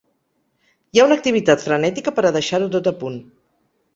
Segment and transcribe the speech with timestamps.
[0.95, 3.23] Hi ha una activitat frenètica per a deixar-ho tot a punt.